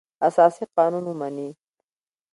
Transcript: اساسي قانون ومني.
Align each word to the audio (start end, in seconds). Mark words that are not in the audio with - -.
اساسي 0.29 0.65
قانون 0.77 1.03
ومني. 1.07 1.49